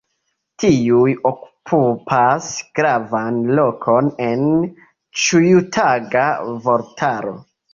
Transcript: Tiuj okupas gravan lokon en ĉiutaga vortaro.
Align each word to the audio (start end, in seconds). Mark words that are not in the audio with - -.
Tiuj 0.61 1.11
okupas 1.31 2.47
gravan 2.79 3.37
lokon 3.59 4.09
en 4.29 4.49
ĉiutaga 5.27 6.27
vortaro. 6.67 7.37